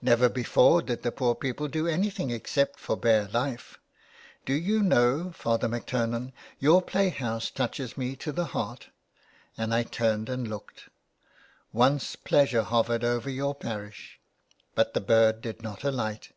Never 0.00 0.30
before 0.30 0.80
did 0.80 1.02
the 1.02 1.12
poor 1.12 1.34
people 1.34 1.68
do 1.68 1.86
anything, 1.86 2.30
except 2.30 2.78
for 2.80 2.96
bare 2.96 3.28
life. 3.28 3.78
Do 4.46 4.54
you 4.54 4.82
know. 4.82 5.30
Father 5.32 5.68
McTurnan, 5.68 6.32
your 6.58 6.80
play 6.80 7.10
house 7.10 7.50
touches 7.50 7.94
me 7.98 8.16
to 8.16 8.32
the 8.32 8.46
heart?" 8.46 8.88
and 9.58 9.74
I 9.74 9.82
turned 9.82 10.30
and 10.30 10.48
looked." 10.48 10.88
Once 11.74 12.16
pleasure 12.16 12.62
hovered 12.62 13.04
over 13.04 13.28
your 13.28 13.54
parish, 13.54 14.18
but 14.74 14.94
the 14.94 15.02
bird 15.02 15.42
did 15.42 15.60
not 15.62 15.84
alight 15.84 16.32